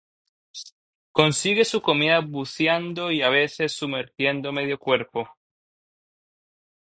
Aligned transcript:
Consigue 1.11 1.63
su 1.63 1.79
comida 1.83 2.21
buceando 2.21 3.11
y 3.11 3.21
a 3.21 3.29
veces 3.29 3.73
sumergiendo 3.73 4.51
medio 4.51 4.79
cuerpo. 4.79 5.29